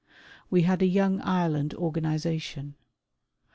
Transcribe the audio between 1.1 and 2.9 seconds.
Ireland Organization.